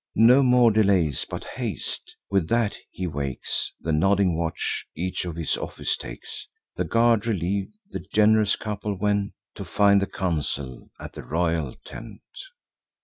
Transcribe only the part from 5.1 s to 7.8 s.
to his office takes. The guard reliev'd,